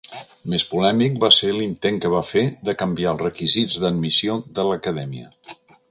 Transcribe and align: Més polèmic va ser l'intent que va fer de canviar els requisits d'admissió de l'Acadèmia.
Més 0.53 0.63
polèmic 0.69 1.19
va 1.23 1.29
ser 1.39 1.49
l'intent 1.57 2.01
que 2.05 2.11
va 2.15 2.23
fer 2.31 2.43
de 2.71 2.75
canviar 2.81 3.13
els 3.17 3.25
requisits 3.27 3.79
d'admissió 3.85 4.41
de 4.59 4.71
l'Acadèmia. 4.71 5.33